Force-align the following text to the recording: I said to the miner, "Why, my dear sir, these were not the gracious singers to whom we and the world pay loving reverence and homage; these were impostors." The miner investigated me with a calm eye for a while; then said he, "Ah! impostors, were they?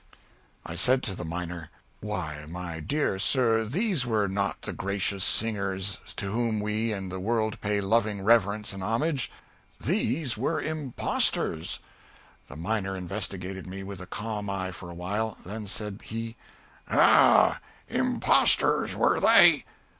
I 0.65 0.73
said 0.73 1.03
to 1.03 1.13
the 1.13 1.23
miner, 1.23 1.69
"Why, 1.99 2.45
my 2.47 2.79
dear 2.79 3.19
sir, 3.19 3.63
these 3.63 4.03
were 4.03 4.27
not 4.27 4.63
the 4.63 4.73
gracious 4.73 5.23
singers 5.23 5.99
to 6.15 6.31
whom 6.31 6.59
we 6.59 6.91
and 6.91 7.11
the 7.11 7.19
world 7.19 7.61
pay 7.61 7.81
loving 7.81 8.23
reverence 8.23 8.73
and 8.73 8.81
homage; 8.81 9.31
these 9.79 10.35
were 10.35 10.59
impostors." 10.59 11.77
The 12.47 12.55
miner 12.55 12.97
investigated 12.97 13.67
me 13.67 13.83
with 13.83 14.01
a 14.01 14.07
calm 14.07 14.49
eye 14.49 14.71
for 14.71 14.89
a 14.89 14.95
while; 14.95 15.37
then 15.45 15.67
said 15.67 15.99
he, 16.03 16.35
"Ah! 16.89 17.59
impostors, 17.87 18.95
were 18.95 19.19
they? 19.19 19.65